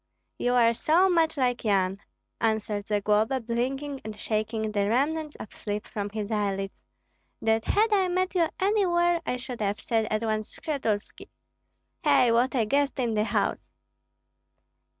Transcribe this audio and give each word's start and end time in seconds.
"You 0.39 0.55
are 0.55 0.73
so 0.73 1.09
much 1.11 1.37
like 1.37 1.63
Yan," 1.63 1.99
answered 2.39 2.87
Zagloba, 2.87 3.39
blinking 3.39 4.01
and 4.03 4.19
shaking 4.19 4.71
the 4.71 4.89
remnants 4.89 5.35
of 5.35 5.53
sleep 5.53 5.85
from 5.85 6.09
his 6.09 6.31
eyelids, 6.31 6.83
"that 7.39 7.65
had 7.65 7.93
I 7.93 8.07
met 8.07 8.33
you 8.33 8.49
anywhere 8.59 9.21
I 9.27 9.37
should 9.37 9.61
have 9.61 9.79
said 9.79 10.07
at 10.09 10.23
once, 10.23 10.55
'Skshetuski!' 10.55 11.29
Hei, 12.03 12.31
what 12.31 12.55
a 12.55 12.65
guest 12.65 12.99
in 12.99 13.13
the 13.13 13.25
house!" 13.25 13.69